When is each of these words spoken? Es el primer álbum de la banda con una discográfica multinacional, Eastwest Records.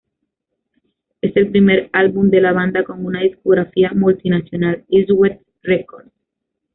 Es 1.21 1.37
el 1.37 1.51
primer 1.51 1.91
álbum 1.93 2.31
de 2.31 2.41
la 2.41 2.53
banda 2.53 2.83
con 2.83 3.05
una 3.05 3.21
discográfica 3.21 3.93
multinacional, 3.93 4.83
Eastwest 4.89 5.43
Records. 5.61 6.11